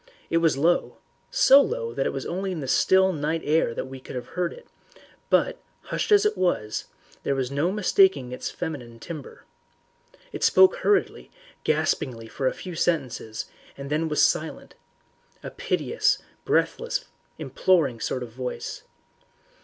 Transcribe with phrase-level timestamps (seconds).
[0.31, 0.97] It was low
[1.29, 4.29] so low that it was only in that still night air that we could have
[4.29, 4.65] heard it,
[5.29, 6.85] but, hushed as it was,
[7.21, 9.43] there was no mistaking its feminine timbre.
[10.31, 11.29] It spoke hurriedly,
[11.63, 13.45] gaspingly for a few sentences,
[13.77, 14.73] and then was silent
[15.43, 17.05] a piteous, breathless,
[17.37, 18.81] imploring sort of voice.